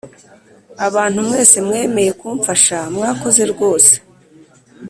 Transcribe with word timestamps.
Abantu 0.87 1.19
mwese 1.27 1.57
mwemeye 1.67 2.11
kumfasha 2.19 2.77
mwakoze 2.95 3.43
rwose 3.51 3.93